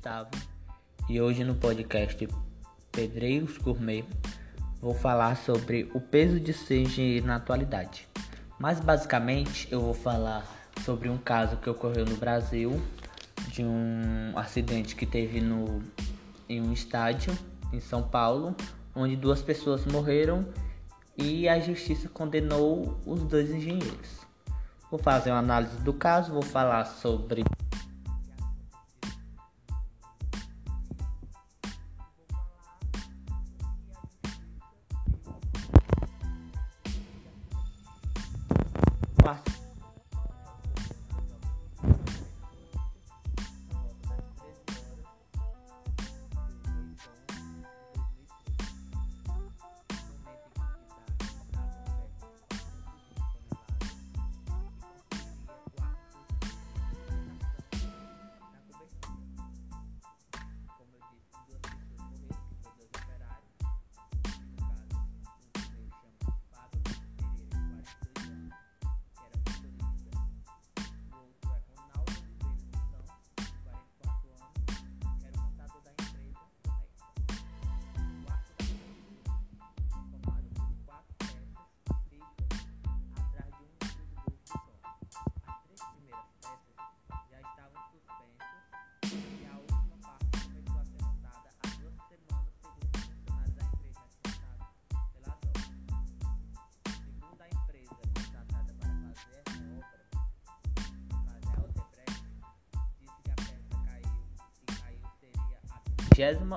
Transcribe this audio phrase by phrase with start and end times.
[0.00, 0.30] Gustavo
[1.10, 2.26] e hoje no podcast
[2.90, 4.02] Pedreiros Gourmet
[4.80, 8.08] vou falar sobre o peso de ser engenheiro na atualidade.
[8.58, 10.42] Mas basicamente eu vou falar
[10.86, 12.80] sobre um caso que ocorreu no Brasil
[13.48, 15.82] de um acidente que teve no,
[16.48, 17.36] em um estádio
[17.70, 18.56] em São Paulo,
[18.94, 20.48] onde duas pessoas morreram
[21.14, 24.20] e a justiça condenou os dois engenheiros.
[24.90, 27.44] Vou fazer uma análise do caso, vou falar sobre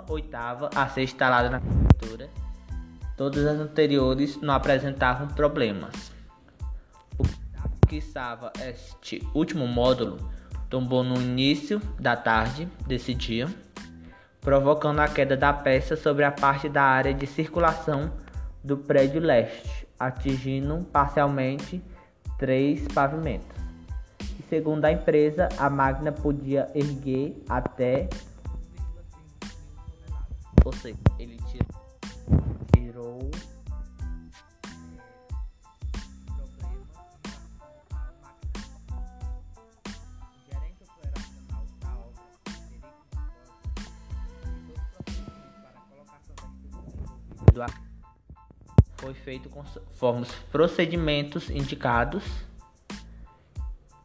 [0.08, 2.30] oitava a ser instalada na cultura.
[3.16, 6.11] Todas as anteriores não apresentavam problemas.
[7.17, 10.17] O que estava este último módulo
[10.70, 13.48] tombou no início da tarde desse dia,
[14.42, 18.11] provocando a queda da peça sobre a parte da área de circulação
[18.64, 21.83] do prédio leste, atingindo parcialmente
[22.39, 23.55] três pavimentos.
[24.49, 28.10] Segundo a empresa, a máquina podia erguer até
[30.63, 31.37] ou seja, ele
[32.73, 33.29] tirou,
[40.49, 42.23] gerente operacional da obra,
[45.61, 46.35] para a colocação
[47.53, 47.67] da
[48.97, 52.23] foi feito conforme os procedimentos indicados.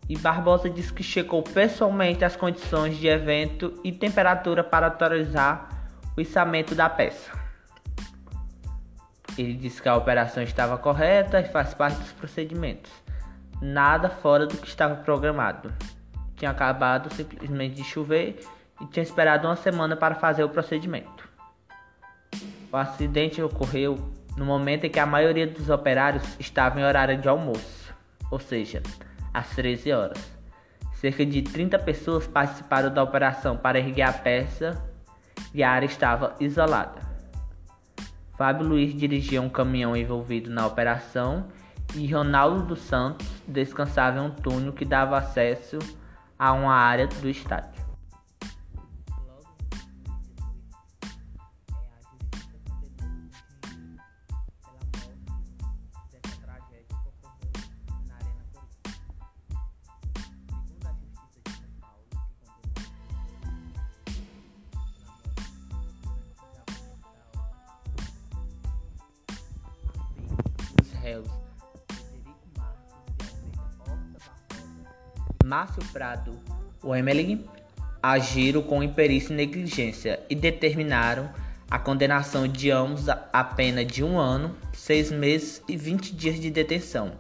[0.09, 5.78] E Barbosa disse que checou pessoalmente as condições de evento e temperatura para autorizar
[6.19, 7.31] o içamento da peça.
[9.39, 12.91] Ele disse que a operação estava correta e faz parte dos procedimentos.
[13.63, 15.73] Nada fora do que estava programado.
[16.35, 18.41] Tinha acabado simplesmente de chover
[18.81, 21.29] e tinha esperado uma semana para fazer o procedimento.
[22.73, 27.29] O acidente ocorreu no momento em que a maioria dos operários estava em horário de
[27.29, 27.95] almoço,
[28.29, 28.83] ou seja,
[29.33, 30.39] às 13 horas.
[30.95, 34.89] Cerca de 30 pessoas participaram da operação para erguer a peça
[35.63, 37.07] a área estava isolada.
[38.37, 41.47] Fábio Luiz dirigia um caminhão envolvido na operação
[41.95, 45.79] e Ronaldo dos Santos descansava em um túnel que dava acesso
[46.39, 47.88] a uma área do estádio.
[75.45, 76.39] Márcio Prado
[76.85, 77.45] Wemmeling
[78.03, 81.31] agiram com imperícia e negligência e determinaram
[81.71, 86.51] a condenação de ambos a pena de um ano, seis meses e 20 dias de
[86.51, 87.13] detenção,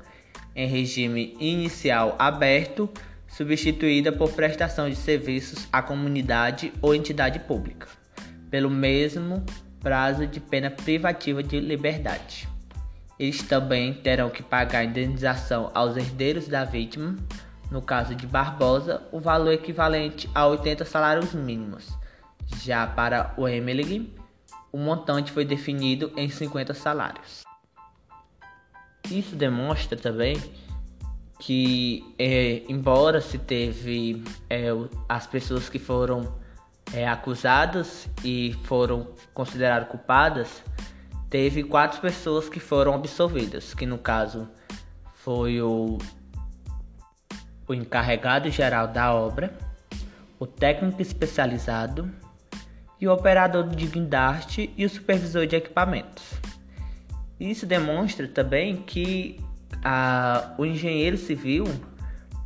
[0.54, 2.88] em regime inicial aberto,
[3.26, 7.88] substituída por prestação de serviços à comunidade ou entidade pública,
[8.50, 9.44] pelo mesmo
[9.80, 12.48] prazo de pena privativa de liberdade.
[13.18, 17.16] Eles também terão que pagar indenização aos herdeiros da vítima,
[17.70, 21.88] no caso de Barbosa, o valor equivalente a 80 salários mínimos.
[22.62, 24.14] Já para o Emily,
[24.72, 27.44] o montante foi definido em 50 salários.
[29.10, 30.36] Isso demonstra também
[31.38, 34.68] que, é, embora se teve é,
[35.08, 36.34] as pessoas que foram
[36.92, 40.62] é, acusadas e foram consideradas culpadas,
[41.30, 44.48] teve quatro pessoas que foram absolvidas, que no caso
[45.14, 45.98] foi o,
[47.66, 49.56] o encarregado geral da obra,
[50.38, 52.10] o técnico especializado
[53.00, 56.34] e o operador de guindaste e o supervisor de equipamentos.
[57.38, 59.38] Isso demonstra também que
[59.84, 61.64] a, o engenheiro civil,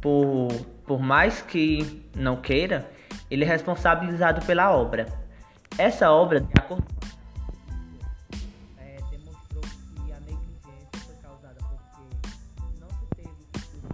[0.00, 0.48] por,
[0.84, 2.90] por mais que não queira,
[3.30, 5.06] ele é responsabilizado pela obra.
[5.78, 6.84] Essa obra, de acordo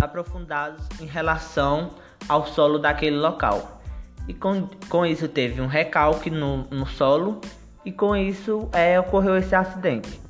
[0.03, 1.91] aprofundados em relação
[2.29, 3.81] ao solo daquele local.
[4.27, 7.41] E com, com isso teve um recalque no, no solo
[7.85, 10.28] e com isso é, ocorreu esse acidente.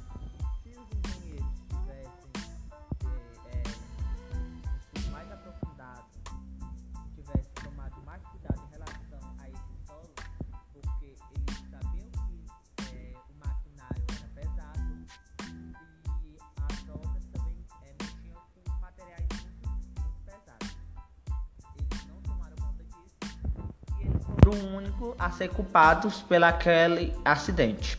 [24.49, 27.99] O único a ser culpado pelaquele acidente.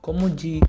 [0.00, 0.62] Como diz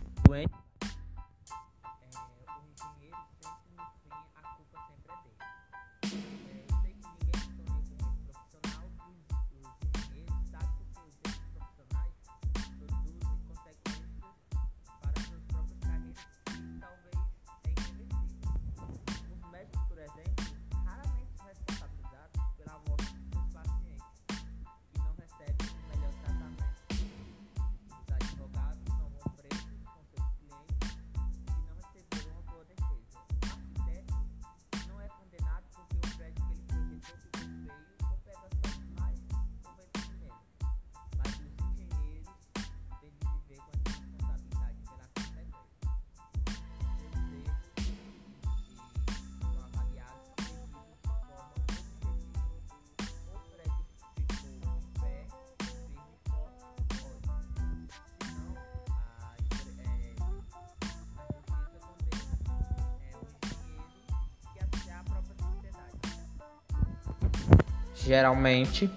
[68.05, 68.87] Geralmente,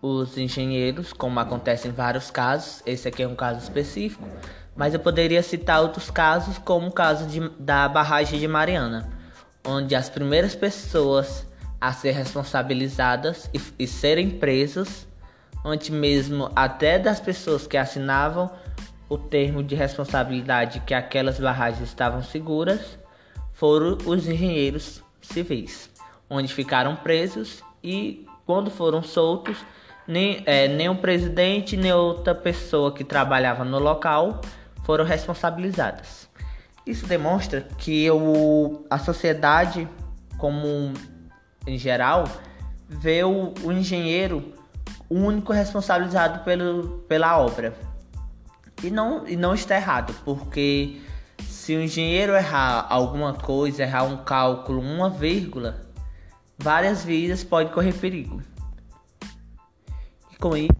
[0.00, 4.24] os engenheiros, como acontece em vários casos, esse aqui é um caso específico,
[4.76, 9.10] mas eu poderia citar outros casos, como o caso de, da barragem de Mariana,
[9.66, 11.44] onde as primeiras pessoas
[11.80, 15.08] a ser responsabilizadas e, e serem presas,
[15.64, 18.48] antes mesmo até das pessoas que assinavam
[19.08, 22.96] o termo de responsabilidade que aquelas barragens estavam seguras,
[23.52, 25.90] foram os engenheiros civis,
[26.30, 29.58] onde ficaram presos e quando foram soltos,
[30.06, 34.40] nem, é, nem o presidente nem outra pessoa que trabalhava no local
[34.84, 36.28] foram responsabilizadas.
[36.86, 39.88] Isso demonstra que o, a sociedade,
[40.36, 40.92] como
[41.66, 42.24] em geral,
[42.88, 44.52] vê o, o engenheiro
[45.08, 47.74] o único responsabilizado pelo, pela obra.
[48.82, 51.02] E não, e não está errado, porque
[51.42, 55.80] se o engenheiro errar alguma coisa, errar um cálculo, uma vírgula,
[56.62, 58.40] várias vidas podem correr perigo.
[60.30, 60.70] E com isso,